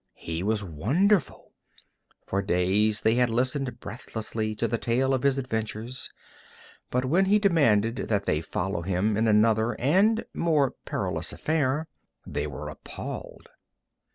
[0.17, 1.51] He was wonderful.
[2.25, 6.09] For days they had listened breathlessly to the tale of his adventures,
[6.89, 11.87] but when he demanded that they follow him in another and more perilous affair,
[12.25, 13.47] they were appalled.